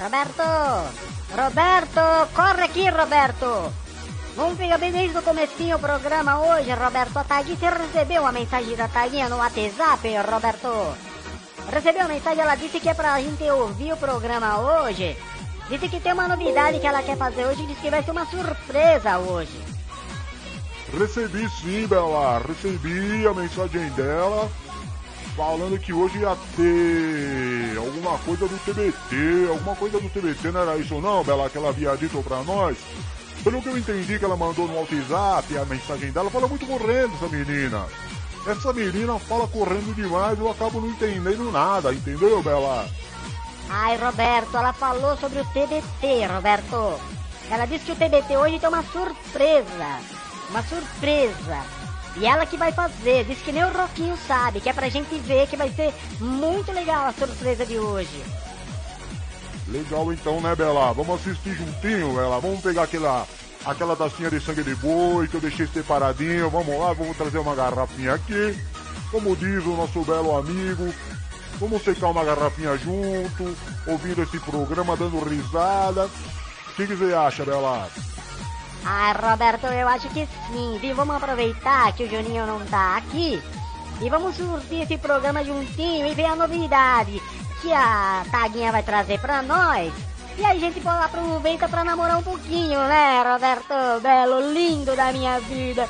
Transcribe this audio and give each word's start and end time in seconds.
Roberto! 0.00 0.42
Roberto! 1.30 2.28
Corre 2.34 2.64
aqui, 2.64 2.88
Roberto! 2.88 3.72
Vamos 4.36 4.58
pegar 4.58 4.78
bem 4.78 4.90
desde 4.90 5.16
o 5.16 5.22
comecinho 5.22 5.76
o 5.76 5.80
programa 5.80 6.40
hoje, 6.40 6.72
Roberto. 6.72 7.16
A 7.18 7.24
Tagui, 7.24 7.56
você 7.56 7.68
recebeu 7.68 8.22
uma 8.22 8.32
mensagem 8.32 8.74
da 8.74 8.88
Taguinha 8.88 9.28
no 9.28 9.36
WhatsApp, 9.36 10.08
Roberto? 10.28 10.96
Recebeu 11.70 12.04
a 12.04 12.08
mensagem, 12.08 12.42
ela 12.42 12.56
disse 12.56 12.80
que 12.80 12.88
é 12.88 12.94
pra 12.94 13.20
gente 13.20 13.44
ouvir 13.44 13.92
o 13.92 13.96
programa 13.96 14.58
hoje. 14.58 15.16
Disse 15.68 15.88
que 15.88 16.00
tem 16.00 16.12
uma 16.12 16.26
novidade 16.26 16.80
que 16.80 16.86
ela 16.86 17.02
quer 17.02 17.16
fazer 17.16 17.46
hoje, 17.46 17.66
disse 17.66 17.80
que 17.80 17.90
vai 17.90 18.02
ser 18.02 18.10
uma 18.10 18.26
surpresa 18.26 19.18
hoje. 19.18 19.62
Recebi 20.98 21.48
sim, 21.48 21.86
Bela, 21.86 22.42
recebi 22.46 23.26
a 23.26 23.32
mensagem 23.32 23.88
dela 23.90 24.50
falando 25.36 25.78
que 25.78 25.92
hoje 25.92 26.18
ia 26.18 26.36
ter 26.56 27.53
alguma 28.04 28.18
coisa 28.18 28.46
do 28.46 28.58
TBT, 28.58 29.48
alguma 29.48 29.74
coisa 29.74 29.98
do 29.98 30.08
TBT, 30.10 30.50
não 30.50 30.60
era 30.60 30.76
isso 30.76 31.00
não, 31.00 31.24
Bela, 31.24 31.48
que 31.48 31.56
ela 31.56 31.70
havia 31.70 31.96
dito 31.96 32.22
pra 32.22 32.42
nós? 32.42 32.76
Pelo 33.42 33.62
que 33.62 33.68
eu 33.68 33.78
entendi 33.78 34.18
que 34.18 34.24
ela 34.24 34.36
mandou 34.36 34.68
no 34.68 34.78
WhatsApp, 34.78 35.56
a 35.56 35.64
mensagem 35.64 36.12
dela, 36.12 36.30
fala 36.30 36.46
muito 36.46 36.66
correndo 36.66 37.14
essa 37.14 37.28
menina. 37.28 37.86
Essa 38.46 38.72
menina 38.72 39.18
fala 39.18 39.48
correndo 39.48 39.94
demais, 39.94 40.38
eu 40.38 40.50
acabo 40.50 40.80
não 40.80 40.88
entendendo 40.88 41.50
nada, 41.50 41.94
entendeu, 41.94 42.42
Bela? 42.42 42.86
Ai, 43.70 43.96
Roberto, 43.96 44.54
ela 44.54 44.72
falou 44.74 45.16
sobre 45.16 45.40
o 45.40 45.44
TBT, 45.46 46.26
Roberto. 46.26 47.00
Ela 47.50 47.66
disse 47.66 47.86
que 47.86 47.92
o 47.92 47.96
TBT 47.96 48.36
hoje 48.36 48.58
tem 48.58 48.68
uma 48.68 48.82
surpresa. 48.82 50.00
Uma 50.50 50.62
surpresa. 50.62 51.83
E 52.16 52.26
ela 52.26 52.46
que 52.46 52.56
vai 52.56 52.70
fazer, 52.72 53.24
diz 53.24 53.38
que 53.38 53.50
nem 53.50 53.64
o 53.64 53.72
Roquinho 53.72 54.16
sabe, 54.26 54.60
que 54.60 54.68
é 54.68 54.72
pra 54.72 54.88
gente 54.88 55.18
ver 55.18 55.48
que 55.48 55.56
vai 55.56 55.68
ser 55.70 55.92
muito 56.20 56.70
legal 56.70 57.06
a 57.06 57.12
surpresa 57.12 57.66
de 57.66 57.78
hoje. 57.78 58.22
Legal 59.68 60.12
então, 60.12 60.40
né, 60.40 60.54
Bela? 60.54 60.92
Vamos 60.92 61.20
assistir 61.20 61.54
juntinho, 61.54 62.14
Bela. 62.14 62.38
Vamos 62.38 62.60
pegar 62.60 62.84
aquela, 62.84 63.26
aquela 63.64 63.96
tacinha 63.96 64.30
de 64.30 64.40
sangue 64.40 64.62
de 64.62 64.74
boi 64.76 65.26
que 65.26 65.34
eu 65.34 65.40
deixei 65.40 65.66
separadinho. 65.66 66.50
Vamos 66.50 66.78
lá, 66.78 66.92
vamos 66.92 67.16
trazer 67.16 67.38
uma 67.38 67.54
garrafinha 67.54 68.14
aqui. 68.14 68.56
Como 69.10 69.34
diz 69.34 69.64
o 69.64 69.76
nosso 69.76 70.02
belo 70.02 70.36
amigo, 70.36 70.92
vamos 71.58 71.82
secar 71.82 72.08
uma 72.08 72.24
garrafinha 72.24 72.76
junto, 72.76 73.56
ouvindo 73.86 74.22
esse 74.22 74.38
programa, 74.40 74.96
dando 74.96 75.18
risada. 75.20 76.06
O 76.06 76.76
que, 76.76 76.86
que 76.86 76.94
você 76.94 77.14
acha, 77.14 77.44
Bela? 77.44 77.88
Ah, 78.84 79.12
Roberto, 79.12 79.66
eu 79.66 79.88
acho 79.88 80.08
que 80.10 80.28
sim, 80.48 80.78
viu? 80.80 80.94
Vamos 80.94 81.16
aproveitar 81.16 81.92
que 81.92 82.04
o 82.04 82.10
Juninho 82.10 82.46
não 82.46 82.64
tá 82.66 82.96
aqui 82.98 83.42
e 84.00 84.10
vamos 84.10 84.36
surtir 84.36 84.82
esse 84.82 84.98
programa 84.98 85.44
juntinho 85.44 86.06
e 86.06 86.14
ver 86.14 86.26
a 86.26 86.36
novidade 86.36 87.22
que 87.62 87.72
a 87.72 88.24
Taguinha 88.30 88.70
vai 88.70 88.82
trazer 88.82 89.18
pra 89.18 89.42
nós. 89.42 89.92
E 90.36 90.44
a 90.44 90.54
gente 90.56 90.82
aproveita 90.86 91.68
pra 91.68 91.84
namorar 91.84 92.18
um 92.18 92.22
pouquinho, 92.22 92.78
né, 92.80 93.22
Roberto? 93.22 94.02
Belo, 94.02 94.52
lindo 94.52 94.94
da 94.96 95.12
minha 95.12 95.38
vida. 95.40 95.88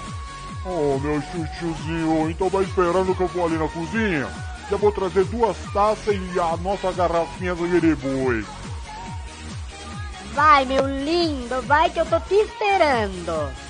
Oh, 0.67 0.99
meu 0.99 1.21
chuchuzinho, 1.23 2.31
então 2.31 2.49
vai 2.49 2.63
esperando 2.63 3.15
que 3.15 3.23
eu 3.23 3.29
vou 3.29 3.47
ali 3.47 3.57
na 3.57 3.69
cozinha. 3.69 4.29
Já 4.71 4.77
vou 4.77 4.93
trazer 4.93 5.25
duas 5.25 5.57
taças 5.73 6.15
e 6.15 6.41
a 6.41 6.57
nossa 6.59 6.93
garrafinha 6.93 7.55
do 7.55 7.67
Yeriboi. 7.67 8.45
Vai, 10.35 10.65
meu 10.65 10.85
lindo, 10.85 11.63
vai 11.63 11.89
que 11.91 12.01
eu 12.01 12.07
tô 12.07 12.19
te 12.19 12.35
esperando. 12.35 13.64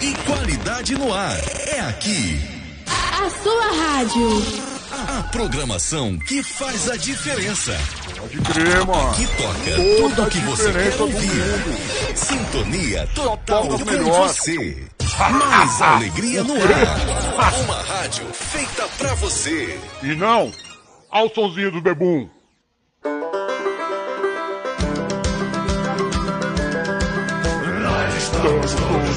E 0.00 0.14
qualidade 0.24 0.94
no 0.94 1.12
ar. 1.12 1.38
É 1.68 1.80
aqui. 1.80 2.40
A 2.86 3.30
sua 3.30 3.66
rádio. 3.82 4.42
A 5.08 5.22
programação 5.24 6.18
que 6.18 6.42
faz 6.42 6.88
a 6.88 6.96
diferença. 6.96 7.76
Pode 8.18 8.38
crer, 8.40 8.86
mano. 8.86 9.14
Que 9.14 9.26
toca 9.26 9.76
Toda 10.00 10.14
tudo 10.16 10.30
que 10.30 10.38
você 10.40 10.72
quer 10.72 11.00
ouvir. 11.02 12.16
Sintonia 12.16 13.06
total 13.14 13.68
com 13.68 13.84
melhor. 13.84 14.28
você. 14.28 14.86
Mais 15.18 15.82
alegria 15.82 16.42
no 16.44 16.54
ar. 16.54 17.54
Uma 17.64 17.82
rádio 17.82 18.26
feita 18.32 18.88
pra 18.98 19.14
você. 19.14 19.78
E 20.02 20.14
não, 20.14 20.52
ao 21.10 21.28
sonzinho 21.34 21.70
do 21.70 21.80
bebum. 21.80 22.28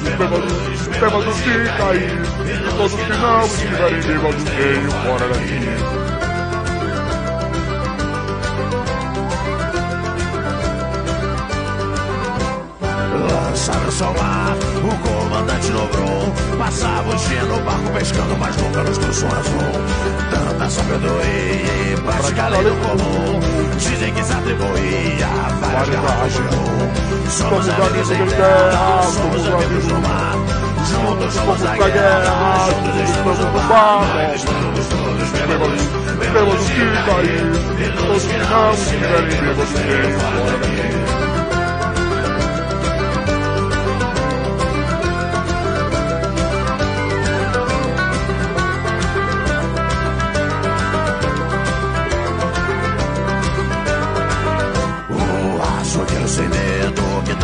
Bêbados, 0.02 0.88
bêbados 0.88 1.36
de 1.36 1.64
cair. 1.76 2.10
E 2.46 2.76
todos 2.76 2.94
que 2.94 3.10
não 3.10 3.44
estiverem 3.46 4.00
bêbados, 4.00 4.42
venham 4.44 4.90
fora 4.90 5.28
daqui. 5.28 5.60
Lançaram 13.30 14.06
ao 14.06 14.14
mar, 14.14 14.56
o 14.84 14.92
comandante 15.08 15.70
dobrou. 15.70 16.32
Passava 16.58 17.10
o 17.10 17.16
dia 17.16 17.42
no 17.44 17.60
barco 17.60 17.90
pescando, 17.92 18.36
mas 18.38 18.56
nunca 18.56 18.82
nos 18.82 18.98
trouxe 18.98 19.24
um 19.24 19.28
azul. 20.70 20.80
Tanta 20.80 20.82
sabedoria 20.82 21.92
e 21.92 22.00
prática 22.00 22.48
lei 22.48 22.64
do 22.64 22.70
comum. 22.76 23.40
Dizem 23.76 24.14
que 24.14 24.24
se 24.24 24.32
atribuía 24.32 25.26
a 25.26 25.48
várias 25.60 25.88
garrafas 25.88 26.32
de 26.32 26.40
rum. 26.42 27.30
Somos 27.30 27.68
amigos 27.68 28.10
em 28.10 28.26
terra, 28.26 29.02
somos 29.02 29.46
amigos 29.46 29.86
no 29.86 30.00
mar. 30.00 30.36
Juntos 30.86 31.34
somos 31.34 31.64
a 31.64 31.74
guerra, 31.76 32.68
juntos 32.68 33.10
estamos 33.10 33.38
no 33.38 33.68
bar. 33.68 34.00
Nós 34.14 34.34
estamos 34.36 34.86
todos 34.86 35.28
bêbados, 35.30 35.82
bêbados 36.18 36.66
de 36.66 36.74
cair. 37.06 37.50
E 37.80 37.96
todos 37.96 38.24
que 38.24 38.36
não 38.36 38.72
estiverem 38.72 39.40
bêbados, 39.40 39.70
venham 39.70 40.20
fora 40.20 40.58
daqui. 40.58 41.19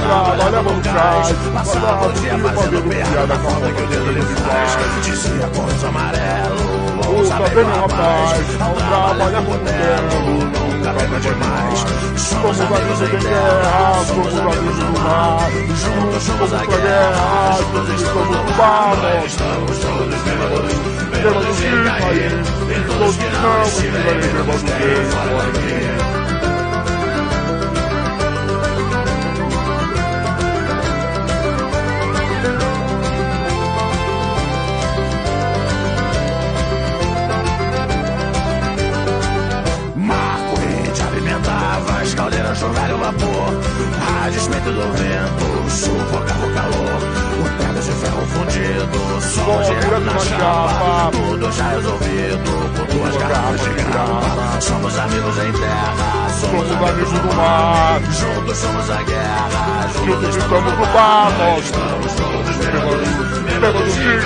Trabalhava 0.06 0.62
no 0.62 0.82
cais 0.82 1.34
Passava 1.52 2.06
o 2.06 2.12
dia 2.12 2.38
fazendo 2.38 2.88
piada 2.88 3.38
com 3.38 3.48
a 3.48 3.50
falta 3.50 3.72
que 3.72 3.82
o 3.82 3.86
dedo 3.86 4.12
lhe 4.12 4.22
faz 4.22 5.04
Dizia 5.04 5.48
com 5.54 5.86
amarelo, 5.86 7.16
ouça 7.16 7.34
bem 7.34 7.54
meu 7.54 7.66
rapaz 7.66 8.60
Ao 8.60 8.74
trabalhar 8.74 9.42
com 9.42 9.58
terno, 9.58 10.40
nunca 10.44 10.92
beba 10.92 11.20
demais 11.20 11.84
Somos 12.16 12.60
amigos 12.60 13.00
em 13.02 13.18
guerra, 13.18 14.04
somos 14.06 14.38
amigos 14.38 14.78
no 14.78 15.00
mar 15.00 15.50
Juntos 15.50 16.22
somos 16.22 16.52
a 16.52 16.64
guerra, 16.64 17.58
juntos 17.58 18.02
estamos 18.02 18.28
no 18.28 18.52
bar 18.54 18.96
estamos 19.24 19.78
todos 19.78 20.22
bêbados, 20.22 20.74
bêbados 21.10 21.56
de 21.56 21.68
cair 21.84 22.32
E 22.68 22.98
todos 22.98 23.16
que 23.16 23.28
não 23.30 23.62
estiverem 23.62 24.20
bêbados, 24.20 24.62
venham 24.62 25.10
fora 25.10 26.25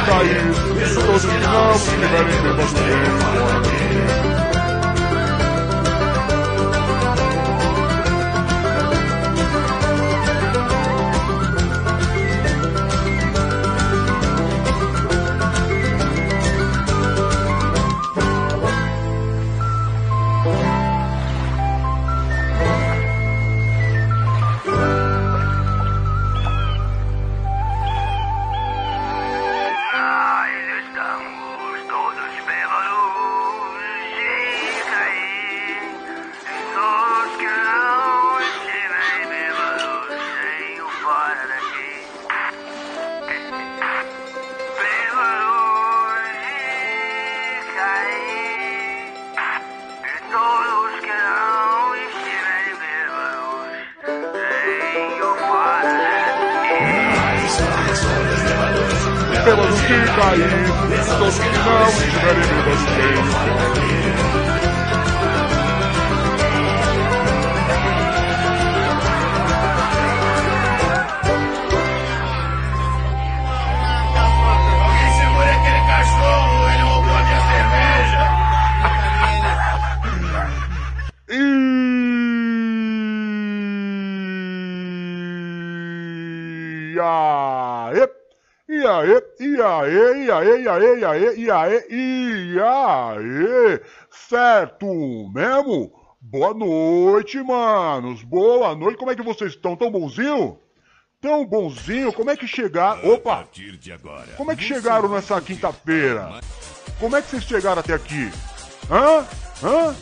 bêbados 0.01 0.05
de 0.05 0.07
cair. 0.07 0.95
Todos 0.95 1.25
que 1.25 1.47
não 1.47 1.73
estiverem 1.73 2.43
bêbados 2.43 2.73
bem. 2.73 4.30
Pelos 59.51 59.81
que 59.81 59.99
cair, 60.15 60.49
todos 61.19 61.39
que 61.41 61.59
não 61.59 61.89
estiverem 61.89 62.47
bêbados 62.95 64.50
e 88.71 88.87
aí, 88.87 89.23
e 89.41 89.61
aí, 89.61 90.27
e 90.27 90.31
aí, 90.31 90.63
e 90.63 90.69
aí, 90.69 91.01
e 91.01 91.05
aí, 91.05 91.41
e 91.41 91.51
aí, 91.51 91.85
e 91.91 92.61
aí, 92.61 93.81
certo 94.29 94.87
mesmo? 95.35 95.93
Boa 96.21 96.55
noite, 96.55 97.43
manos, 97.43 98.23
boa 98.23 98.73
noite, 98.77 98.97
como 98.97 99.11
é 99.11 99.17
que 99.17 99.23
vocês 99.23 99.55
estão? 99.55 99.75
Tão 99.75 99.91
bonzinho? 99.91 100.57
Tão 101.21 101.45
bonzinho, 101.45 102.13
como 102.13 102.31
é 102.31 102.37
que 102.37 102.47
chegaram? 102.47 103.13
Opa! 103.13 103.39
partir 103.39 103.77
de 103.77 103.91
agora. 103.91 104.29
Como 104.37 104.53
é 104.53 104.55
que 104.55 104.63
chegaram 104.63 105.09
nessa 105.09 105.41
quinta-feira? 105.41 106.41
Como 107.01 107.17
é 107.17 107.23
que 107.23 107.29
vocês 107.29 107.43
chegaram 107.43 107.81
até 107.81 107.95
aqui? 107.95 108.31
Hã? 108.89 109.27
Hã? 109.67 109.93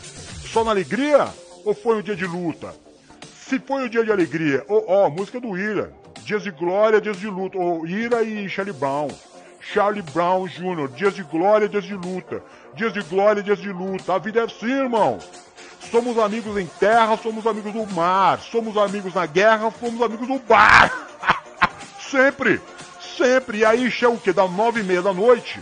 Só 0.45 0.63
na 0.63 0.69
alegria? 0.69 1.27
Ou 1.65 1.73
foi 1.73 1.97
um 1.97 2.01
dia 2.03 2.15
de 2.15 2.27
luta? 2.27 2.75
Se 3.33 3.57
foi 3.57 3.85
um 3.85 3.89
dia 3.89 4.05
de 4.05 4.11
alegria, 4.11 4.63
ó, 4.69 5.05
ó, 5.05 5.09
música 5.09 5.39
do 5.39 5.57
Ira. 5.57 5.91
Dias 6.29 6.43
de 6.43 6.51
glória, 6.51 7.01
dias 7.01 7.17
de 7.17 7.27
luta. 7.27 7.57
Ô, 7.57 7.87
Ira 7.87 8.21
e 8.21 8.47
Charlie 8.47 8.71
Brown. 8.71 9.07
Charlie 9.59 10.03
Brown 10.03 10.45
Jr., 10.45 10.87
dias 10.89 11.15
de 11.15 11.23
glória, 11.23 11.67
dias 11.67 11.83
de 11.83 11.95
luta. 11.95 12.43
Dias 12.75 12.93
de 12.93 13.01
glória, 13.01 13.41
dias 13.41 13.57
de 13.57 13.73
luta. 13.73 14.13
A 14.13 14.19
vida 14.19 14.41
é 14.41 14.43
assim, 14.43 14.69
irmão. 14.69 15.17
Somos 15.89 16.19
amigos 16.19 16.55
em 16.55 16.67
terra, 16.67 17.17
somos 17.17 17.47
amigos 17.47 17.73
do 17.73 17.83
mar. 17.95 18.39
Somos 18.41 18.77
amigos 18.77 19.15
na 19.15 19.25
guerra, 19.25 19.73
somos 19.79 19.99
amigos 20.03 20.27
do 20.27 20.37
bar. 20.37 20.93
sempre, 21.99 22.61
sempre. 23.17 23.57
E 23.57 23.65
aí, 23.65 23.89
chega 23.89 24.11
o 24.11 24.19
quê? 24.19 24.31
Da 24.31 24.47
nove 24.47 24.81
e 24.81 24.83
meia 24.83 25.01
da 25.01 25.11
noite. 25.11 25.59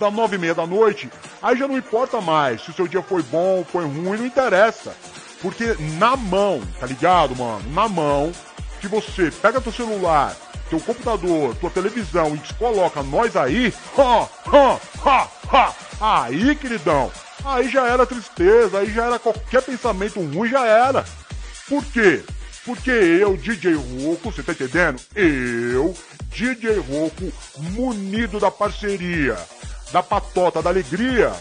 Da 0.00 0.10
nove 0.10 0.36
e 0.36 0.38
meia 0.38 0.54
da 0.54 0.66
noite, 0.66 1.10
aí 1.42 1.58
já 1.58 1.68
não 1.68 1.76
importa 1.76 2.22
mais 2.22 2.62
se 2.62 2.70
o 2.70 2.72
seu 2.72 2.88
dia 2.88 3.02
foi 3.02 3.22
bom, 3.24 3.62
foi 3.70 3.84
ruim, 3.84 4.16
não 4.16 4.26
interessa. 4.26 4.96
Porque 5.42 5.76
na 5.98 6.16
mão, 6.16 6.62
tá 6.80 6.86
ligado, 6.86 7.36
mano? 7.36 7.70
Na 7.70 7.86
mão, 7.86 8.32
que 8.84 8.88
você 8.88 9.30
pega 9.30 9.60
teu 9.60 9.72
celular, 9.72 10.36
teu 10.68 10.78
computador, 10.78 11.54
tua 11.56 11.70
televisão 11.70 12.34
e 12.34 12.38
te 12.38 12.52
coloca 12.54 13.02
nós 13.02 13.34
aí, 13.34 13.72
ha, 13.96 14.28
ha, 14.46 14.80
ha, 15.04 15.28
ha, 15.50 16.24
aí, 16.24 16.54
queridão, 16.54 17.10
aí 17.44 17.68
já 17.68 17.86
era 17.86 18.04
tristeza, 18.04 18.78
aí 18.78 18.92
já 18.92 19.06
era 19.06 19.18
qualquer 19.18 19.62
pensamento 19.62 20.20
ruim, 20.20 20.50
já 20.50 20.66
era. 20.66 21.04
Por 21.66 21.82
quê? 21.86 22.22
Porque 22.66 22.90
eu, 22.90 23.36
DJ 23.36 23.74
Roco, 23.74 24.30
você 24.30 24.42
tá 24.42 24.52
entendendo? 24.52 25.00
Eu, 25.14 25.94
DJ 26.28 26.78
Roco, 26.78 27.32
munido 27.58 28.38
da 28.38 28.50
parceria, 28.50 29.36
da 29.92 30.02
patota 30.02 30.60
da 30.60 30.68
alegria, 30.68 31.32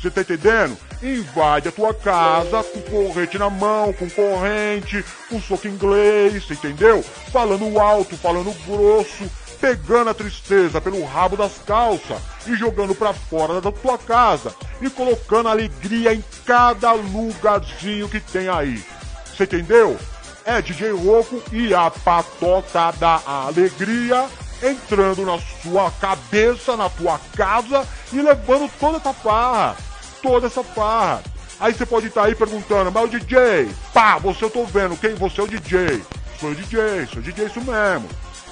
você 0.00 0.10
tá 0.10 0.22
entendendo? 0.22 0.76
Invade 1.02 1.68
a 1.68 1.72
tua 1.72 1.92
casa 1.92 2.62
com 2.64 2.80
corrente 2.82 3.38
na 3.38 3.50
mão, 3.50 3.92
com 3.92 4.08
corrente, 4.08 5.04
com 5.28 5.40
soco 5.40 5.68
inglês, 5.68 6.50
entendeu? 6.50 7.02
Falando 7.02 7.78
alto, 7.78 8.16
falando 8.16 8.52
grosso, 8.66 9.30
pegando 9.60 10.10
a 10.10 10.14
tristeza 10.14 10.80
pelo 10.80 11.04
rabo 11.04 11.36
das 11.36 11.58
calças 11.66 12.18
e 12.46 12.54
jogando 12.54 12.94
pra 12.94 13.12
fora 13.12 13.60
da 13.60 13.70
tua 13.70 13.98
casa 13.98 14.54
e 14.80 14.88
colocando 14.88 15.48
alegria 15.48 16.14
em 16.14 16.24
cada 16.46 16.92
lugarzinho 16.92 18.08
que 18.08 18.20
tem 18.20 18.48
aí. 18.48 18.82
Você 19.26 19.44
entendeu? 19.44 19.98
É 20.44 20.62
DJ 20.62 20.92
Roco 20.92 21.42
e 21.52 21.74
a 21.74 21.90
patota 21.90 22.90
da 22.92 23.20
alegria 23.26 24.26
entrando 24.62 25.24
na 25.24 25.38
sua 25.38 25.90
cabeça, 25.90 26.76
na 26.76 26.88
tua 26.88 27.20
casa 27.36 27.86
e 28.12 28.20
levando 28.20 28.70
toda 28.78 28.96
essa 28.96 29.12
farra. 29.12 29.89
Toda 30.22 30.46
essa 30.46 30.62
farra. 30.62 31.22
Aí 31.58 31.74
você 31.74 31.84
pode 31.84 32.06
estar 32.06 32.24
aí 32.24 32.34
perguntando, 32.34 32.90
mas 32.90 33.04
o 33.04 33.08
DJ, 33.08 33.68
pá, 33.92 34.16
você 34.16 34.44
eu 34.44 34.50
tô 34.50 34.64
vendo, 34.64 34.96
quem? 34.96 35.14
Você 35.14 35.40
é 35.40 35.44
o 35.44 35.48
DJ. 35.48 36.02
Sou 36.38 36.50
o 36.50 36.54
DJ, 36.54 37.06
sou 37.06 37.18
o 37.18 37.22
DJ, 37.22 37.46
isso 37.46 37.60
mesmo. 37.60 38.08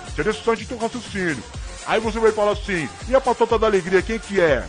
Interessante 0.09 0.67
teu 0.67 0.77
raciocínio. 0.77 1.43
Aí 1.87 1.99
você 2.01 2.19
vai 2.19 2.33
falar 2.33 2.53
assim, 2.53 2.87
e 3.09 3.17
a 3.17 3.21
patota 3.21 3.59
da 3.59 3.67
alegria, 3.67 4.03
quem 4.03 4.19
que 4.19 4.39
é? 4.39 4.63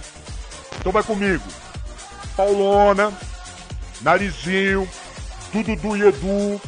Então 0.80 0.90
vai 0.90 1.04
comigo. 1.04 1.44
Paulona, 2.38 3.12
Narizinho, 4.02 4.88
Dudu 5.52 5.98
e 5.98 6.04
Edu. 6.04 6.62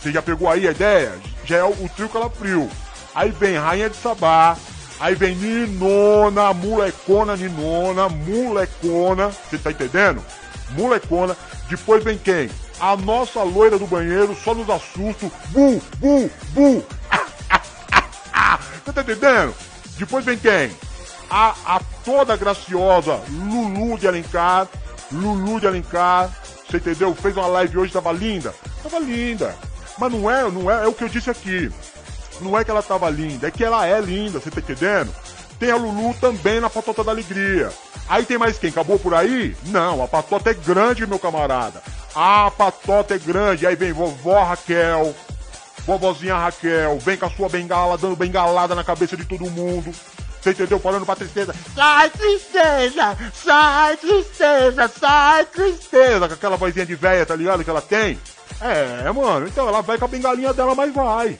Você 0.00 0.10
já 0.10 0.22
pegou 0.22 0.48
aí 0.48 0.66
a 0.66 0.70
ideia? 0.70 1.12
Já 1.44 1.58
é 1.58 1.64
o, 1.64 1.70
o 1.70 1.88
trio 1.94 2.08
calafrio. 2.08 2.70
Aí 3.14 3.30
vem 3.30 3.58
Rainha 3.58 3.90
de 3.90 3.96
Sabá. 3.96 4.56
Aí 5.04 5.14
vem 5.14 5.34
Ninona, 5.34 6.54
molecona 6.54 7.36
Ninona, 7.36 8.08
molecona. 8.08 9.28
Você 9.28 9.58
tá 9.58 9.70
entendendo? 9.70 10.24
Molecona. 10.70 11.36
Depois 11.68 12.02
vem 12.02 12.16
quem? 12.16 12.48
A 12.80 12.96
nossa 12.96 13.42
loira 13.42 13.78
do 13.78 13.86
banheiro, 13.86 14.34
só 14.34 14.54
nos 14.54 14.70
assusto. 14.70 15.30
Bu, 15.50 15.82
bu, 15.98 16.30
bu. 16.52 16.86
Você 18.82 18.92
tá 18.94 19.02
entendendo? 19.02 19.54
Depois 19.98 20.24
vem 20.24 20.38
quem? 20.38 20.70
A, 21.28 21.54
a 21.66 21.80
toda 22.02 22.34
graciosa 22.34 23.20
Lulu 23.28 23.98
de 23.98 24.08
Alencar. 24.08 24.66
Lulu 25.12 25.60
de 25.60 25.66
Alencar. 25.66 26.30
Você 26.66 26.78
entendeu? 26.78 27.14
Fez 27.14 27.36
uma 27.36 27.46
live 27.48 27.76
hoje, 27.76 27.92
tava 27.92 28.10
linda. 28.10 28.54
Tava 28.82 29.00
linda. 29.00 29.54
Mas 29.98 30.10
não 30.10 30.30
é, 30.30 30.50
não 30.50 30.70
é, 30.70 30.84
é 30.84 30.88
o 30.88 30.94
que 30.94 31.04
eu 31.04 31.10
disse 31.10 31.28
aqui. 31.28 31.70
Não 32.40 32.58
é 32.58 32.64
que 32.64 32.70
ela 32.70 32.82
tava 32.82 33.08
linda, 33.10 33.48
é 33.48 33.50
que 33.50 33.64
ela 33.64 33.86
é 33.86 34.00
linda, 34.00 34.40
você 34.40 34.50
tá 34.50 34.60
entendendo? 34.60 35.14
Tem 35.58 35.70
a 35.70 35.76
Lulu 35.76 36.14
também 36.20 36.60
na 36.60 36.68
Patota 36.68 37.04
da 37.04 37.12
Alegria. 37.12 37.70
Aí 38.08 38.24
tem 38.24 38.36
mais 38.36 38.58
quem? 38.58 38.70
Acabou 38.70 38.98
por 38.98 39.14
aí? 39.14 39.56
Não, 39.66 40.02
a 40.02 40.08
patota 40.08 40.50
é 40.50 40.54
grande, 40.54 41.06
meu 41.06 41.18
camarada. 41.18 41.82
A 42.14 42.50
patota 42.50 43.14
é 43.14 43.18
grande. 43.18 43.66
Aí 43.66 43.74
vem 43.74 43.92
vovó 43.92 44.42
Raquel, 44.42 45.14
vovozinha 45.86 46.36
Raquel, 46.36 46.98
vem 46.98 47.16
com 47.16 47.26
a 47.26 47.30
sua 47.30 47.48
bengala, 47.48 47.96
dando 47.96 48.16
bengalada 48.16 48.74
na 48.74 48.84
cabeça 48.84 49.16
de 49.16 49.24
todo 49.24 49.50
mundo. 49.50 49.90
Você 50.40 50.50
entendeu? 50.50 50.78
Falando 50.78 51.06
pra 51.06 51.16
tristeza. 51.16 51.54
Sai, 51.74 52.10
tristeza! 52.10 53.16
Sai, 53.32 53.96
tristeza! 53.96 54.88
Sai, 54.88 55.46
tristeza! 55.46 56.28
Com 56.28 56.34
aquela 56.34 56.58
vozinha 56.58 56.84
de 56.84 56.94
véia, 56.94 57.24
tá 57.24 57.34
ligado? 57.34 57.64
Que 57.64 57.70
ela 57.70 57.80
tem. 57.80 58.18
É, 58.60 59.10
mano, 59.10 59.48
então 59.48 59.66
ela 59.66 59.80
vai 59.80 59.96
com 59.96 60.04
a 60.04 60.08
bengalinha 60.08 60.52
dela, 60.52 60.74
mas 60.74 60.92
vai. 60.92 61.38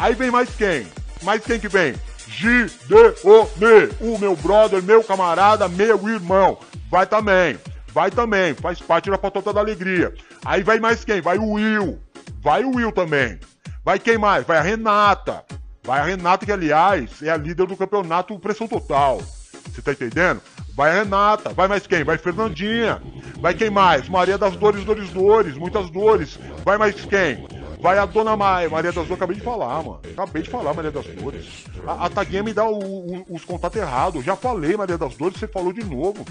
Aí 0.00 0.14
vem 0.14 0.30
mais 0.30 0.48
quem? 0.56 0.86
Mais 1.22 1.44
quem 1.44 1.60
que 1.60 1.68
vem? 1.68 1.94
Gideone, 2.26 3.90
o 4.00 4.16
meu 4.18 4.34
brother, 4.34 4.82
meu 4.82 5.04
camarada, 5.04 5.68
meu 5.68 6.08
irmão. 6.08 6.58
Vai 6.90 7.06
também, 7.06 7.58
vai 7.92 8.10
também, 8.10 8.54
faz 8.54 8.80
parte 8.80 9.10
da 9.10 9.18
patota 9.18 9.52
da 9.52 9.60
alegria. 9.60 10.14
Aí 10.42 10.62
vai 10.62 10.80
mais 10.80 11.04
quem? 11.04 11.20
Vai 11.20 11.36
o 11.36 11.52
Will, 11.52 12.00
vai 12.40 12.64
o 12.64 12.76
Will 12.76 12.90
também. 12.92 13.38
Vai 13.84 13.98
quem 13.98 14.16
mais? 14.16 14.46
Vai 14.46 14.56
a 14.56 14.62
Renata. 14.62 15.44
Vai 15.84 16.00
a 16.00 16.04
Renata, 16.04 16.46
que 16.46 16.52
aliás 16.52 17.22
é 17.22 17.28
a 17.28 17.36
líder 17.36 17.66
do 17.66 17.76
campeonato 17.76 18.38
Pressão 18.38 18.66
Total. 18.66 19.20
Você 19.66 19.82
tá 19.82 19.92
entendendo? 19.92 20.40
Vai 20.74 20.92
a 20.92 21.02
Renata, 21.02 21.52
vai 21.52 21.68
mais 21.68 21.86
quem? 21.86 22.04
Vai 22.04 22.16
Fernandinha. 22.16 23.02
Vai 23.38 23.52
quem 23.52 23.68
mais? 23.68 24.08
Maria 24.08 24.38
das 24.38 24.56
Dores, 24.56 24.82
Dores, 24.82 25.10
Dores, 25.10 25.58
muitas 25.58 25.90
dores. 25.90 26.38
Vai 26.64 26.78
mais 26.78 26.94
quem? 27.04 27.46
Vai 27.80 27.98
a 27.98 28.04
Dona 28.04 28.36
Maia, 28.36 28.68
Maria 28.68 28.92
das 28.92 29.06
Dores, 29.06 29.12
acabei 29.12 29.36
de 29.36 29.42
falar, 29.42 29.82
mano. 29.82 30.00
Acabei 30.12 30.42
de 30.42 30.50
falar, 30.50 30.74
Maria 30.74 30.90
das 30.90 31.06
Dores. 31.06 31.64
A, 31.86 32.06
a 32.06 32.10
Taguinha 32.10 32.42
me 32.42 32.52
dá 32.52 32.64
o, 32.64 32.78
o, 32.78 33.26
os 33.30 33.44
contatos 33.44 33.80
errados. 33.80 34.24
Já 34.24 34.36
falei, 34.36 34.76
Maria 34.76 34.98
das 34.98 35.16
Dores, 35.16 35.38
você 35.38 35.48
falou 35.48 35.72
de 35.72 35.82
novo. 35.82 36.24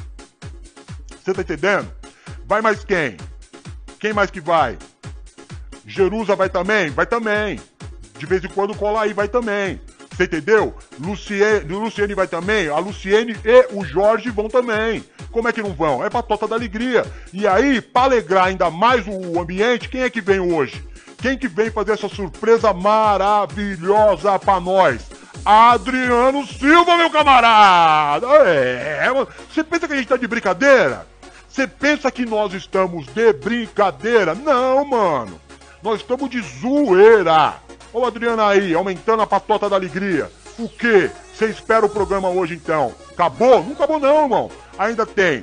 Você 1.24 1.34
tá 1.34 1.41
entendendo? 1.41 1.91
Vai 2.46 2.62
mais 2.62 2.84
quem? 2.84 3.18
Quem 4.00 4.13
mais 4.13 4.29
que 4.29 4.39
vai? 4.39 4.77
Jerusa 5.86 6.36
vai 6.36 6.50
também? 6.50 6.89
Vai 6.91 7.08
também. 7.08 7.60
De 8.18 8.25
vez 8.25 8.44
em 8.44 8.50
quando 8.50 8.75
cola 8.75 9.01
aí, 9.01 9.13
vai 9.13 9.27
também. 9.27 9.82
Você 10.12 10.25
entendeu? 10.25 10.75
Luciene, 11.00 11.62
Luciene 11.62 12.13
vai 12.13 12.27
também, 12.27 12.68
a 12.68 12.77
Luciene 12.77 13.36
e 13.44 13.74
o 13.74 13.86
Jorge 13.86 14.29
vão 14.29 14.50
também. 14.50 15.03
Como 15.32 15.48
é 15.48 15.53
que 15.53 15.62
não 15.62 15.74
vão? 15.74 16.03
É 16.03 16.10
pra 16.10 16.22
tota 16.22 16.48
da 16.48 16.56
alegria. 16.56 17.06
E 17.32 17.48
aí, 17.48 17.82
pra 17.82 18.03
alegrar 18.03 18.48
ainda 18.48 18.70
mais 18.70 19.06
o 19.08 19.39
ambiente, 19.39 19.88
quem 19.88 20.01
é 20.01 20.10
que 20.10 20.20
vem 20.20 20.39
hoje? 20.39 20.84
Quem 21.22 21.38
que 21.38 21.48
vem 21.48 21.70
fazer 21.70 21.94
essa 21.94 22.08
surpresa 22.08 22.74
maravilhosa 22.74 24.40
pra 24.40 24.60
nós? 24.60 25.02
Adriano 25.44 26.46
Silva, 26.48 26.98
meu 26.98 27.10
camarada! 27.10 28.28
É, 28.46 29.10
você 29.50 29.64
pensa 29.64 29.88
que 29.88 29.94
a 29.94 29.98
gente 29.98 30.08
tá 30.08 30.16
de 30.16 30.28
brincadeira? 30.28 31.06
Você 31.50 31.68
pensa 31.68 32.10
que 32.10 32.26
nós 32.26 32.54
estamos 32.54 33.06
de 33.08 33.34
brincadeira? 33.34 34.34
Não, 34.34 34.86
mano. 34.86 35.42
Nós 35.84 36.00
estamos 36.00 36.30
de 36.30 36.42
zoeira. 36.42 37.56
Ô 37.92 38.06
Adriano 38.06 38.42
aí, 38.42 38.74
aumentando 38.74 39.22
a 39.22 39.28
patota 39.28 39.70
da 39.70 39.76
alegria. 39.76 40.32
O 40.58 40.70
que? 40.70 41.12
Você 41.34 41.48
espera 41.48 41.86
o 41.86 41.90
programa 41.90 42.30
hoje 42.30 42.54
então? 42.54 42.94
Acabou? 43.12 43.64
Não 43.64 43.74
acabou 43.74 44.00
não, 44.00 44.24
irmão. 44.24 44.52
Ainda 44.78 45.06
tem. 45.06 45.42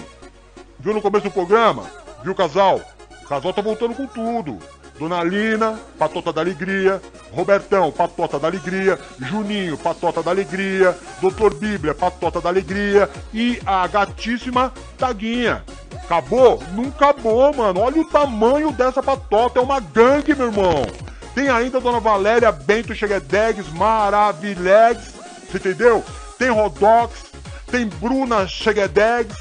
Viu 0.78 0.94
no 0.94 1.02
começo 1.02 1.24
do 1.24 1.30
programa? 1.30 1.84
Viu 2.22 2.32
o 2.32 2.36
casal? 2.36 2.80
O 3.24 3.28
casal 3.28 3.52
tá 3.52 3.60
voltando 3.60 3.94
com 3.94 4.06
tudo. 4.06 4.58
Dona 4.98 5.22
Lina, 5.22 5.78
Patota 5.98 6.32
da 6.32 6.40
Alegria, 6.40 7.00
Robertão, 7.32 7.92
Patota 7.92 8.38
da 8.38 8.48
Alegria, 8.48 8.98
Juninho, 9.18 9.76
Patota 9.76 10.22
da 10.22 10.30
Alegria, 10.30 10.96
Doutor 11.20 11.54
Bíblia, 11.54 11.94
Patota 11.94 12.40
da 12.40 12.48
Alegria 12.48 13.10
e 13.32 13.60
a 13.66 13.86
gatíssima 13.86 14.72
Taguinha. 14.96 15.62
Acabou? 16.04 16.62
Não 16.72 16.84
acabou, 16.84 17.52
mano. 17.54 17.80
Olha 17.80 18.00
o 18.00 18.08
tamanho 18.08 18.72
dessa 18.72 19.02
patota, 19.02 19.58
é 19.58 19.62
uma 19.62 19.80
gangue, 19.80 20.34
meu 20.34 20.46
irmão. 20.46 20.86
Tem 21.34 21.48
ainda 21.48 21.78
a 21.78 21.80
Dona 21.80 22.00
Valéria 22.00 22.50
Bento 22.50 22.94
Cheguedegues, 22.94 23.68
Maravilegs, 23.72 25.12
você 25.50 25.58
entendeu? 25.58 26.02
Tem 26.38 26.48
Rodox, 26.48 27.26
tem 27.70 27.86
Bruna 27.86 28.46
Cheguedegues. 28.46 29.36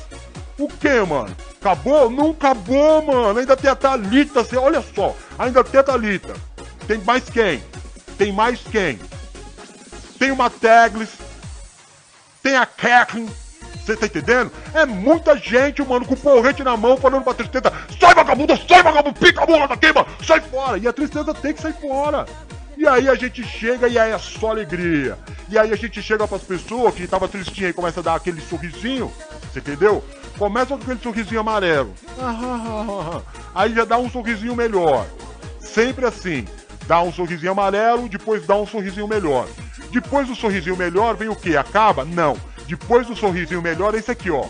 O 0.58 0.68
que, 0.68 1.02
mano? 1.02 1.36
Acabou? 1.66 2.12
Não 2.12 2.30
acabou, 2.30 3.02
mano. 3.02 3.40
Ainda 3.40 3.58
tem 3.58 3.72
a 3.72 3.76
Thalita, 3.76 4.44
você, 4.44 4.56
olha 4.56 4.84
só. 4.94 5.16
Ainda 5.40 5.64
tem 5.64 5.80
a 5.80 5.84
Thalita. 5.84 6.36
Tem 6.88 7.00
mais 7.00 7.28
quem? 7.28 7.64
Tem 8.20 8.32
mais 8.32 8.60
quem? 8.60 9.00
Tem 10.20 10.30
uma 10.30 10.48
Teglis. 10.48 11.10
Tem 12.44 12.56
a 12.56 12.68
Kathleen. 12.68 13.28
Você 13.84 13.96
tá 13.96 14.06
entendendo? 14.06 14.52
É 14.76 14.86
muita 14.86 15.36
gente, 15.36 15.82
mano, 15.82 16.06
com 16.06 16.16
porrete 16.16 16.64
na 16.64 16.78
mão, 16.78 16.98
falando 16.98 17.24
pra 17.24 17.34
tristeza: 17.34 17.74
sai 18.00 18.14
vagabundo, 18.14 18.56
sai 18.68 18.84
vagabundo, 18.84 19.20
pica 19.20 19.42
a 19.42 19.46
bola 19.48 19.68
daqui, 19.68 19.92
mano, 19.92 20.08
sai 20.24 20.42
fora. 20.42 20.78
E 20.78 20.88
a 20.88 20.94
tristeza 20.94 21.34
tem 21.34 21.52
que 21.52 21.64
sair 21.64 21.74
fora. 21.74 22.28
E 22.78 22.88
aí 22.88 23.10
a 23.10 23.16
gente 23.16 23.44
chega 23.44 23.88
e 23.88 23.98
aí 23.98 24.12
é 24.12 24.20
só 24.20 24.52
alegria. 24.52 25.18
E 25.50 25.58
aí 25.58 25.72
a 25.72 25.76
gente 25.76 26.00
chega 26.04 26.28
pras 26.28 26.44
pessoas 26.44 26.94
que 26.94 27.08
tava 27.08 27.28
tristinha 27.28 27.70
e 27.70 27.74
começa 27.74 28.02
a 28.02 28.04
dar 28.04 28.16
aquele 28.16 28.42
sorrisinho, 28.42 29.12
você 29.52 29.60
entendeu? 29.60 30.04
Começa 30.38 30.76
com 30.76 30.84
aquele 30.84 31.00
sorrisinho 31.00 31.40
amarelo. 31.40 31.94
Aí 33.56 33.74
já 33.74 33.86
dá 33.86 33.98
um 33.98 34.10
sorrisinho 34.10 34.56
melhor. 34.56 35.06
Sempre 35.60 36.06
assim. 36.06 36.46
Dá 36.88 37.02
um 37.02 37.12
sorrisinho 37.12 37.52
amarelo, 37.52 38.08
depois 38.10 38.46
dá 38.46 38.56
um 38.56 38.68
sorrisinho 38.68 39.08
melhor. 39.08 39.48
Depois 39.92 40.28
do 40.28 40.36
sorrisinho 40.36 40.76
melhor 40.78 41.16
vem 41.16 41.30
o 41.30 41.36
que? 41.36 41.56
Acaba? 41.56 42.04
Não. 42.04 42.38
Depois 42.68 43.08
do 43.08 43.16
sorrisinho 43.16 43.62
melhor 43.62 43.96
é 43.96 44.00
esse 44.00 44.12
aqui, 44.12 44.30
ó. 44.30 44.46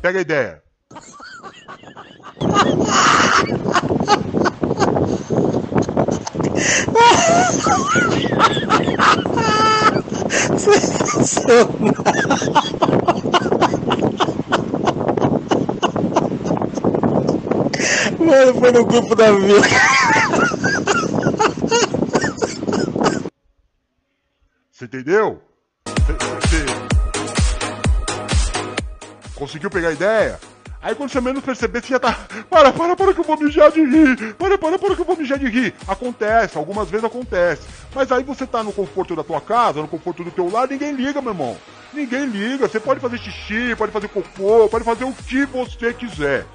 Pega 0.00 0.18
a 0.18 0.22
ideia. 0.22 0.62
Mano, 18.32 18.54
foi 18.58 18.72
no 18.72 18.86
grupo 18.86 19.14
da 19.14 19.30
vila. 19.30 19.60
Você 24.70 24.86
entendeu? 24.86 25.42
Você 25.84 26.64
conseguiu 29.34 29.68
pegar 29.68 29.88
a 29.88 29.92
ideia? 29.92 30.40
Aí 30.80 30.94
quando 30.94 31.10
você 31.10 31.20
menos 31.20 31.44
perceber, 31.44 31.82
você 31.82 31.88
já 31.88 32.00
tá. 32.00 32.26
Para, 32.48 32.72
para, 32.72 32.96
para 32.96 33.12
que 33.12 33.20
eu 33.20 33.24
vou 33.24 33.38
mijar 33.38 33.70
de 33.70 33.84
rir! 33.84 34.34
Para, 34.34 34.56
para, 34.56 34.78
para 34.78 34.94
que 34.94 35.02
eu 35.02 35.04
vou 35.04 35.16
mijar 35.16 35.38
de 35.38 35.48
rir! 35.48 35.74
Acontece, 35.86 36.56
algumas 36.56 36.88
vezes 36.88 37.04
acontece. 37.04 37.68
Mas 37.94 38.10
aí 38.10 38.24
você 38.24 38.46
tá 38.46 38.62
no 38.62 38.72
conforto 38.72 39.14
da 39.14 39.22
tua 39.22 39.42
casa, 39.42 39.82
no 39.82 39.88
conforto 39.88 40.24
do 40.24 40.30
teu 40.30 40.50
lar, 40.50 40.66
ninguém 40.66 40.92
liga, 40.92 41.20
meu 41.20 41.32
irmão. 41.32 41.54
Ninguém 41.92 42.24
liga. 42.24 42.66
Você 42.66 42.80
pode 42.80 42.98
fazer 42.98 43.18
xixi, 43.18 43.76
pode 43.76 43.92
fazer 43.92 44.08
cocô, 44.08 44.70
pode 44.70 44.86
fazer 44.86 45.04
o 45.04 45.12
que 45.12 45.44
você 45.44 45.92
quiser. 45.92 46.46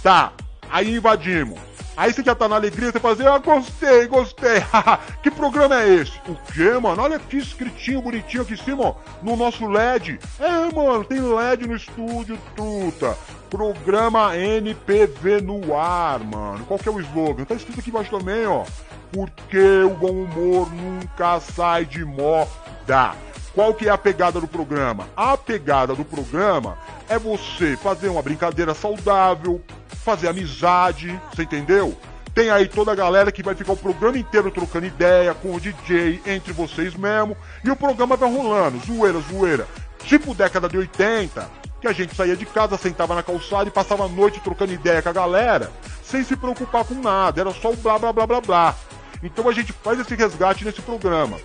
Tá, 0.00 0.32
aí 0.70 0.96
invadimos. 0.96 1.58
Aí 1.98 2.12
você 2.12 2.22
já 2.22 2.32
tá 2.32 2.48
na 2.48 2.54
alegria, 2.54 2.92
você 2.92 3.00
faz, 3.00 3.20
ah, 3.20 3.38
gostei, 3.38 4.06
gostei. 4.06 4.62
que 5.20 5.32
programa 5.32 5.82
é 5.82 5.94
esse? 5.96 6.12
O 6.28 6.36
quê, 6.52 6.70
mano? 6.80 7.02
Olha 7.02 7.18
que 7.18 7.36
escritinho 7.36 8.00
bonitinho 8.00 8.44
aqui 8.44 8.54
em 8.54 8.56
cima, 8.56 8.84
ó, 8.84 8.94
no 9.20 9.34
nosso 9.34 9.66
LED. 9.66 10.20
É, 10.38 10.72
mano, 10.72 11.02
tem 11.02 11.20
LED 11.20 11.66
no 11.66 11.74
estúdio, 11.74 12.38
truta. 12.54 13.18
Programa 13.50 14.36
NPV 14.36 15.40
no 15.40 15.76
ar, 15.76 16.20
mano. 16.20 16.64
Qual 16.66 16.78
que 16.78 16.88
é 16.88 16.92
o 16.92 17.00
slogan? 17.00 17.44
Tá 17.44 17.56
escrito 17.56 17.80
aqui 17.80 17.90
embaixo 17.90 18.16
também, 18.16 18.46
ó. 18.46 18.64
Porque 19.10 19.82
o 19.82 19.90
bom 19.90 20.12
humor 20.12 20.72
nunca 20.72 21.40
sai 21.40 21.84
de 21.84 22.04
moda. 22.04 23.16
Qual 23.56 23.74
que 23.74 23.88
é 23.88 23.90
a 23.90 23.98
pegada 23.98 24.40
do 24.40 24.46
programa? 24.46 25.08
A 25.16 25.36
pegada 25.36 25.96
do 25.96 26.04
programa 26.04 26.78
é 27.08 27.18
você 27.18 27.76
fazer 27.76 28.08
uma 28.08 28.22
brincadeira 28.22 28.72
saudável, 28.72 29.60
fazer 30.04 30.28
amizade, 30.28 31.20
você 31.32 31.42
entendeu? 31.42 31.96
Tem 32.34 32.50
aí 32.50 32.68
toda 32.68 32.92
a 32.92 32.94
galera 32.94 33.32
que 33.32 33.42
vai 33.42 33.54
ficar 33.54 33.72
o 33.72 33.76
programa 33.76 34.18
inteiro 34.18 34.50
trocando 34.50 34.86
ideia 34.86 35.34
com 35.34 35.54
o 35.54 35.60
DJ, 35.60 36.20
entre 36.26 36.52
vocês 36.52 36.94
mesmo, 36.94 37.36
e 37.64 37.70
o 37.70 37.76
programa 37.76 38.16
vai 38.16 38.30
rolando, 38.32 38.78
zoeira, 38.86 39.18
zoeira. 39.20 39.66
Tipo 40.04 40.34
década 40.34 40.68
de 40.68 40.78
80, 40.78 41.50
que 41.80 41.88
a 41.88 41.92
gente 41.92 42.14
saía 42.14 42.36
de 42.36 42.46
casa, 42.46 42.78
sentava 42.78 43.14
na 43.14 43.22
calçada 43.22 43.68
e 43.68 43.72
passava 43.72 44.04
a 44.04 44.08
noite 44.08 44.40
trocando 44.40 44.72
ideia 44.72 45.02
com 45.02 45.08
a 45.08 45.12
galera, 45.12 45.70
sem 46.02 46.22
se 46.22 46.36
preocupar 46.36 46.84
com 46.84 46.94
nada, 46.94 47.40
era 47.40 47.52
só 47.52 47.70
o 47.70 47.76
blá 47.76 47.98
blá 47.98 48.12
blá 48.12 48.26
blá 48.26 48.40
blá. 48.40 48.74
Então 49.22 49.48
a 49.48 49.52
gente 49.52 49.72
faz 49.72 49.98
esse 49.98 50.14
resgate 50.14 50.64
nesse 50.64 50.80
programa. 50.80 51.38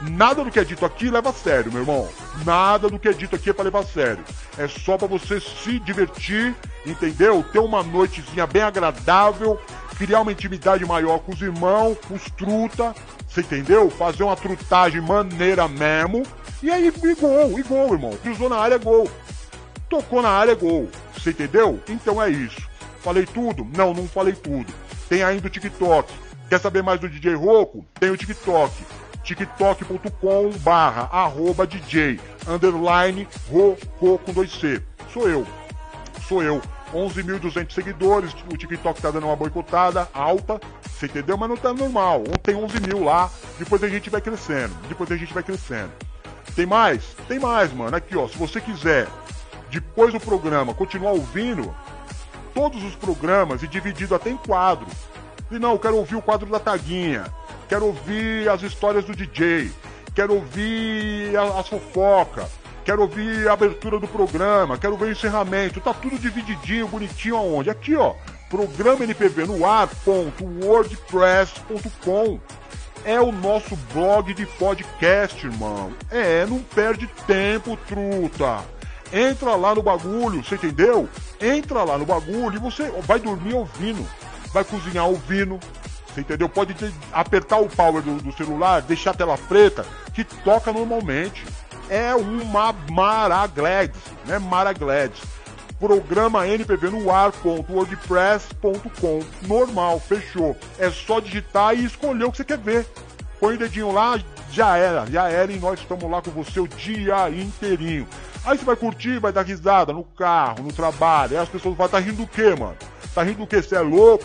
Nada 0.00 0.42
do 0.42 0.50
que 0.50 0.58
é 0.58 0.64
dito 0.64 0.86
aqui 0.86 1.10
leva 1.10 1.28
a 1.28 1.32
sério, 1.32 1.70
meu 1.70 1.82
irmão. 1.82 2.08
Nada 2.44 2.88
do 2.88 2.98
que 2.98 3.08
é 3.08 3.12
dito 3.12 3.36
aqui 3.36 3.50
é 3.50 3.52
pra 3.52 3.64
levar 3.64 3.80
a 3.80 3.84
sério. 3.84 4.24
É 4.56 4.66
só 4.66 4.96
para 4.96 5.06
você 5.06 5.38
se 5.38 5.78
divertir, 5.78 6.54
entendeu? 6.86 7.44
Ter 7.52 7.58
uma 7.58 7.82
noitezinha 7.82 8.46
bem 8.46 8.62
agradável, 8.62 9.60
criar 9.98 10.22
uma 10.22 10.32
intimidade 10.32 10.86
maior 10.86 11.18
com 11.18 11.32
os 11.32 11.42
irmãos, 11.42 11.98
com 12.08 12.14
os 12.14 12.24
truta, 12.30 12.94
você 13.28 13.42
entendeu? 13.42 13.90
Fazer 13.90 14.22
uma 14.22 14.36
trutagem 14.36 15.02
maneira 15.02 15.68
mesmo. 15.68 16.22
E 16.62 16.70
aí, 16.70 16.88
e 16.88 17.14
gol, 17.14 17.58
e 17.58 17.62
gol, 17.62 17.92
irmão. 17.92 18.16
Cruzou 18.22 18.48
na 18.48 18.56
área, 18.56 18.78
gol. 18.78 19.10
Tocou 19.90 20.22
na 20.22 20.30
área, 20.30 20.54
gol. 20.54 20.88
Você 21.14 21.30
entendeu? 21.30 21.78
Então 21.88 22.22
é 22.22 22.30
isso. 22.30 22.62
Falei 23.02 23.26
tudo? 23.26 23.66
Não, 23.76 23.92
não 23.92 24.08
falei 24.08 24.32
tudo. 24.32 24.72
Tem 25.10 25.22
ainda 25.22 25.46
o 25.46 25.50
TikTok. 25.50 26.10
Quer 26.48 26.58
saber 26.58 26.82
mais 26.82 26.98
do 26.98 27.08
DJ 27.08 27.34
Roco? 27.34 27.84
Tem 27.98 28.10
o 28.10 28.16
TikTok 28.16 28.72
tiktok.com 29.34 30.50
barra 30.60 31.08
arroba 31.12 31.66
DJ 31.66 32.20
underline 32.48 33.28
Rocô 33.50 34.18
com 34.18 34.34
2C. 34.34 34.82
Sou 35.12 35.28
eu. 35.28 35.46
Sou 36.28 36.42
eu. 36.42 36.60
11.200 36.92 37.72
seguidores, 37.72 38.34
o 38.52 38.56
TikTok 38.56 39.00
tá 39.00 39.10
dando 39.10 39.26
uma 39.26 39.36
boicotada 39.36 40.08
alta, 40.12 40.60
você 40.82 41.06
entendeu? 41.06 41.36
Mas 41.36 41.48
não 41.48 41.56
tá 41.56 41.72
normal. 41.72 42.24
Ontem 42.28 42.54
11 42.54 42.80
mil 42.80 43.04
lá, 43.04 43.30
depois 43.58 43.82
a 43.84 43.88
gente 43.88 44.10
vai 44.10 44.20
crescendo, 44.20 44.74
depois 44.88 45.10
a 45.10 45.16
gente 45.16 45.32
vai 45.32 45.42
crescendo. 45.42 45.92
Tem 46.54 46.66
mais? 46.66 47.14
Tem 47.28 47.38
mais, 47.38 47.72
mano. 47.72 47.96
Aqui, 47.96 48.16
ó, 48.16 48.26
se 48.26 48.36
você 48.36 48.60
quiser, 48.60 49.06
depois 49.70 50.12
do 50.12 50.20
programa, 50.20 50.74
continuar 50.74 51.12
ouvindo 51.12 51.72
todos 52.52 52.82
os 52.82 52.96
programas 52.96 53.62
e 53.62 53.68
dividido 53.68 54.14
até 54.14 54.30
em 54.30 54.36
quadro. 54.36 54.86
E 55.50 55.58
não, 55.58 55.72
eu 55.72 55.78
quero 55.78 55.96
ouvir 55.96 56.16
o 56.16 56.22
quadro 56.22 56.50
da 56.50 56.58
Taguinha, 56.58 57.24
quero 57.70 57.86
ouvir 57.86 58.50
as 58.50 58.60
histórias 58.62 59.04
do 59.04 59.14
DJ, 59.14 59.70
quero 60.12 60.34
ouvir 60.34 61.36
a, 61.36 61.60
as 61.60 61.68
fofocas, 61.68 62.50
quero 62.84 63.02
ouvir 63.02 63.48
a 63.48 63.52
abertura 63.52 64.00
do 64.00 64.08
programa, 64.08 64.76
quero 64.76 64.96
ver 64.96 65.04
o 65.04 65.12
encerramento. 65.12 65.80
Tá 65.80 65.94
tudo 65.94 66.18
divididinho, 66.18 66.88
bonitinho 66.88 67.36
aonde? 67.36 67.70
Aqui, 67.70 67.94
ó. 67.94 68.14
Programa 68.50 69.04
NPV 69.04 69.46
no 69.46 69.64
ar.wordpress.com 69.64 72.40
é 73.04 73.20
o 73.20 73.30
nosso 73.30 73.76
blog 73.94 74.34
de 74.34 74.46
podcast, 74.46 75.46
irmão. 75.46 75.92
É, 76.10 76.44
não 76.46 76.58
perde 76.58 77.06
tempo, 77.28 77.78
truta. 77.86 78.64
Entra 79.12 79.54
lá 79.54 79.76
no 79.76 79.82
bagulho, 79.82 80.42
você 80.42 80.56
entendeu? 80.56 81.08
Entra 81.40 81.84
lá 81.84 81.96
no 81.96 82.04
bagulho 82.04 82.56
e 82.56 82.58
você 82.58 82.90
vai 83.06 83.20
dormir 83.20 83.54
ouvindo, 83.54 84.04
vai 84.52 84.64
cozinhar 84.64 85.06
ouvindo, 85.06 85.60
você 86.12 86.20
entendeu? 86.20 86.48
Pode 86.48 86.74
apertar 87.12 87.58
o 87.58 87.68
power 87.68 88.02
do, 88.02 88.20
do, 88.20 88.32
celular, 88.32 88.82
deixar 88.82 89.12
a 89.12 89.14
tela 89.14 89.38
preta, 89.38 89.86
que 90.12 90.24
toca 90.24 90.72
normalmente. 90.72 91.46
É 91.88 92.12
uma 92.14 92.74
Maraglads, 92.90 94.00
né? 94.26 94.38
Maraglads. 94.38 95.22
Programa 95.78 96.46
NPV 96.46 96.90
no 96.90 97.10
ar.wordpress.com. 97.10 99.20
Normal, 99.42 99.98
fechou. 99.98 100.54
É 100.78 100.90
só 100.90 101.20
digitar 101.20 101.74
e 101.74 101.84
escolher 101.84 102.24
o 102.24 102.30
que 102.30 102.36
você 102.36 102.44
quer 102.44 102.58
ver. 102.58 102.86
Põe 103.40 103.54
o 103.54 103.58
dedinho 103.58 103.90
lá, 103.90 104.20
já 104.52 104.76
era, 104.76 105.06
já 105.06 105.28
era 105.28 105.50
e 105.50 105.58
nós 105.58 105.80
estamos 105.80 106.08
lá 106.10 106.20
com 106.20 106.30
você 106.30 106.60
o 106.60 106.68
dia 106.68 107.30
inteirinho. 107.30 108.06
Aí 108.44 108.58
você 108.58 108.64
vai 108.64 108.76
curtir, 108.76 109.18
vai 109.18 109.32
dar 109.32 109.42
risada 109.42 109.92
no 109.92 110.04
carro, 110.04 110.62
no 110.62 110.72
trabalho. 110.72 111.32
Aí 111.32 111.42
as 111.42 111.48
pessoas 111.48 111.76
vão 111.76 111.86
estar 111.86 111.98
tá 111.98 112.04
rindo 112.04 112.18
do 112.18 112.26
quê, 112.26 112.54
mano? 112.54 112.76
Tá 113.14 113.22
rindo 113.22 113.38
do 113.38 113.46
quê? 113.46 113.62
Você 113.62 113.76
é 113.76 113.80
louco? 113.80 114.24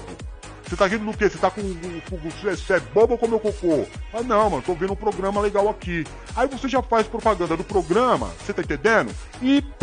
Você 0.68 0.76
tá 0.76 0.88
rindo 0.88 1.06
do 1.06 1.16
quê? 1.16 1.30
Você 1.30 1.38
tá 1.38 1.52
com. 1.52 1.62
Você 1.62 2.74
é 2.74 2.80
bobo 2.80 3.14
ou 3.14 3.20
comeu 3.20 3.40
cocô? 3.40 3.86
Ah, 4.14 4.24
não, 4.24 4.50
mano, 4.50 4.64
tô 4.64 4.74
vendo 4.74 4.94
um 4.94 4.96
programa 4.96 5.40
legal 5.40 5.70
aqui. 5.70 6.06
Aí 6.36 6.48
você 6.48 6.68
já 6.68 6.82
faz 6.82 7.06
propaganda 7.08 7.56
do 7.56 7.64
programa, 7.64 8.32
você 8.44 8.52
tá 8.52 8.62
entendendo? 8.62 9.14
E. 9.42 9.64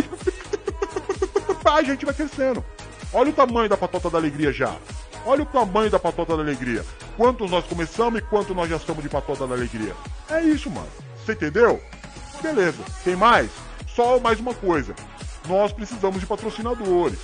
A 1.65 1.83
gente 1.83 2.05
vai 2.05 2.13
crescendo. 2.13 2.63
Olha 3.13 3.31
o 3.31 3.33
tamanho 3.33 3.69
da 3.69 3.77
patota 3.77 4.11
da 4.11 4.19
alegria 4.19 4.53
já. 4.53 4.77
Olha 5.25 5.43
o 5.43 5.47
tamanho 5.47 5.91
da 5.91 5.99
patota 5.99 6.37
da 6.37 6.43
alegria. 6.43 6.85
Quantos 7.17 7.51
nós 7.51 7.65
começamos 7.65 8.21
e 8.21 8.23
quanto 8.23 8.55
nós 8.55 8.69
já 8.69 8.77
estamos 8.77 9.03
de 9.03 9.09
patota 9.09 9.47
da 9.47 9.55
alegria. 9.55 9.95
É 10.29 10.43
isso, 10.43 10.69
mano. 10.69 10.89
Você 11.25 11.33
entendeu? 11.33 11.81
Beleza. 12.43 12.83
Tem 13.05 13.17
mais? 13.17 13.51
Só 13.87 14.19
mais 14.19 14.41
uma 14.41 14.53
coisa. 14.53 14.95
Nós 15.49 15.73
precisamos 15.73 16.21
de 16.21 16.27
patrocinadores. 16.27 17.19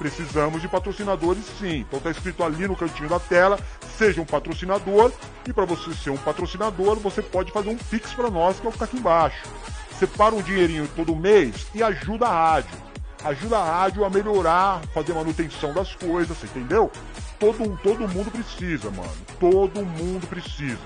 Precisamos 0.00 0.62
de 0.62 0.66
patrocinadores 0.66 1.44
sim. 1.58 1.80
Então 1.80 2.00
tá 2.00 2.10
escrito 2.10 2.42
ali 2.42 2.66
no 2.66 2.74
cantinho 2.74 3.10
da 3.10 3.20
tela, 3.20 3.60
seja 3.98 4.22
um 4.22 4.24
patrocinador. 4.24 5.12
E 5.46 5.52
para 5.52 5.66
você 5.66 5.92
ser 5.92 6.08
um 6.08 6.16
patrocinador, 6.16 6.98
você 6.98 7.20
pode 7.20 7.52
fazer 7.52 7.68
um 7.68 7.76
pix 7.76 8.14
para 8.14 8.30
nós, 8.30 8.58
que 8.58 8.66
é 8.66 8.70
o 8.70 8.72
que 8.72 8.78
tá 8.78 8.86
aqui 8.86 8.96
embaixo. 8.96 9.46
Separa 9.98 10.34
um 10.34 10.40
dinheirinho 10.40 10.88
todo 10.96 11.14
mês 11.14 11.66
e 11.74 11.82
ajuda 11.82 12.26
a 12.26 12.32
rádio. 12.32 12.78
Ajuda 13.22 13.58
a 13.58 13.64
rádio 13.82 14.02
a 14.02 14.08
melhorar, 14.08 14.80
fazer 14.94 15.12
manutenção 15.12 15.74
das 15.74 15.94
coisas, 15.94 16.42
entendeu? 16.44 16.90
Todo, 17.38 17.78
todo 17.82 18.08
mundo 18.08 18.30
precisa, 18.30 18.90
mano. 18.90 19.12
Todo 19.38 19.84
mundo 19.84 20.26
precisa. 20.26 20.80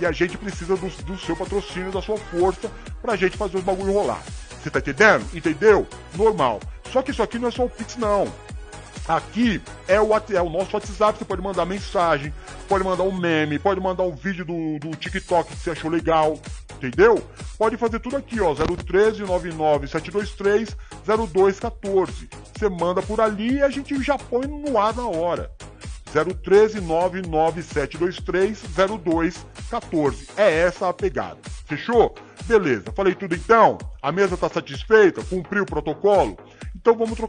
E 0.00 0.04
a 0.04 0.10
gente 0.10 0.36
precisa 0.36 0.76
do, 0.76 0.88
do 1.04 1.16
seu 1.16 1.36
patrocínio, 1.36 1.92
da 1.92 2.02
sua 2.02 2.16
força, 2.16 2.68
pra 3.00 3.14
gente 3.14 3.36
fazer 3.36 3.58
os 3.58 3.62
bagulho 3.62 3.92
rolar. 3.92 4.20
Você 4.60 4.70
tá 4.70 4.80
entendendo? 4.80 5.24
Entendeu? 5.32 5.86
Normal. 6.16 6.58
Só 6.92 7.00
que 7.00 7.12
isso 7.12 7.22
aqui 7.22 7.38
não 7.38 7.46
é 7.46 7.52
só 7.52 7.64
o 7.64 7.70
Pix, 7.70 7.96
não. 7.96 8.26
Aqui 9.08 9.62
é 9.86 10.00
o, 10.00 10.08
é 10.14 10.42
o 10.42 10.50
nosso 10.50 10.74
WhatsApp, 10.74 11.18
você 11.18 11.24
pode 11.24 11.40
mandar 11.40 11.64
mensagem, 11.64 12.34
pode 12.68 12.82
mandar 12.82 13.04
um 13.04 13.16
meme, 13.16 13.56
pode 13.58 13.80
mandar 13.80 14.02
um 14.02 14.14
vídeo 14.16 14.44
do, 14.44 14.78
do 14.80 14.96
TikTok 14.96 15.48
que 15.48 15.56
você 15.56 15.70
achou 15.70 15.88
legal, 15.88 16.40
entendeu? 16.74 17.22
Pode 17.56 17.76
fazer 17.76 18.00
tudo 18.00 18.16
aqui, 18.16 18.40
ó, 18.40 18.52
013 18.52 19.22
99 19.22 19.86
723 19.86 20.76
0214. 21.04 22.28
Você 22.52 22.68
manda 22.68 23.00
por 23.00 23.20
ali 23.20 23.58
e 23.58 23.62
a 23.62 23.70
gente 23.70 24.02
já 24.02 24.18
põe 24.18 24.46
no 24.46 24.76
ar 24.76 24.92
na 24.94 25.06
hora. 25.06 25.52
013 26.42 26.80
99723 26.80 28.62
0214. 29.04 30.28
É 30.36 30.50
essa 30.62 30.88
a 30.88 30.92
pegada. 30.92 31.38
Fechou? 31.66 32.14
Beleza. 32.44 32.92
Falei 32.94 33.14
tudo 33.14 33.34
então? 33.34 33.78
A 34.00 34.10
mesa 34.10 34.36
tá 34.36 34.48
satisfeita? 34.48 35.22
Cumpriu 35.24 35.64
o 35.64 35.66
protocolo? 35.66 36.36
Então 36.74 36.94
vamos 36.94 37.16
trocar 37.16 37.24